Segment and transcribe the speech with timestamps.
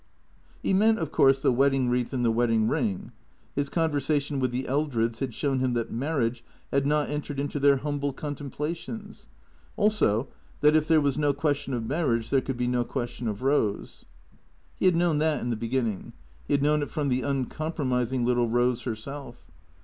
[0.63, 3.11] He meant, of course, the wedding wreath and the wedding ring.
[3.55, 6.43] His conversation with the Eldreds had shown him that marriage
[6.73, 9.27] had not entered into their humble contemplations;
[9.77, 10.27] also
[10.61, 14.05] that if there was no question of marriage, there could be no question of Eose.
[14.79, 16.13] He had known that in the beginning,
[16.47, 19.51] he had known it from the uncompromising little Eose herself.